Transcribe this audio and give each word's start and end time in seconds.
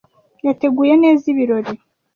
Yateguye 0.45 0.93
neza 1.03 1.23
ibirori. 1.31 1.71